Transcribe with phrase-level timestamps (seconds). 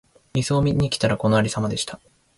[0.33, 1.99] 様子を見に来たら、このありさまでした。